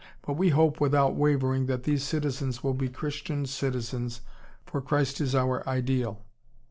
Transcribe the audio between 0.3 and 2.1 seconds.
we hope without wavering that these